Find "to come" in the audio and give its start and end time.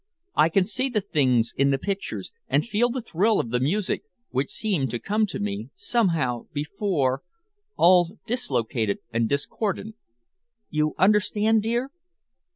4.89-5.27